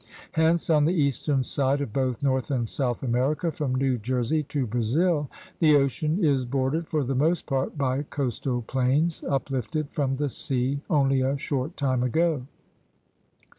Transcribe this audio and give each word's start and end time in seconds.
Hence 0.31 0.67
on 0.71 0.85
the 0.85 0.95
eastern 0.95 1.43
side 1.43 1.79
of 1.79 1.93
both 1.93 2.23
North 2.23 2.49
and 2.49 2.67
South 2.67 3.03
America 3.03 3.51
from 3.51 3.75
New 3.75 3.99
Jersey 3.99 4.41
to 4.49 4.65
Brazil 4.65 5.29
the 5.59 5.75
ocean 5.75 6.25
is 6.25 6.43
bordered 6.43 6.87
for 6.87 7.03
the 7.03 7.13
most 7.13 7.45
part 7.45 7.77
by 7.77 8.01
coastal 8.01 8.63
plains, 8.63 9.23
uplifted 9.29 9.91
from 9.91 10.15
the 10.15 10.29
sea 10.29 10.81
only 10.89 11.21
a 11.21 11.37
short 11.37 11.77
time 11.77 12.01
ago. 12.01 12.47